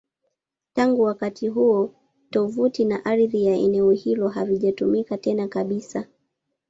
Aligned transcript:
Tangu 0.73 1.01
wakati 1.01 1.47
huo, 1.47 1.93
tovuti 2.29 2.85
na 2.85 3.05
ardhi 3.05 3.45
ya 3.45 3.55
eneo 3.55 3.91
hilo 3.91 4.27
havijatumika 4.27 5.17
tena 5.17 5.47
kabisa. 5.47 6.05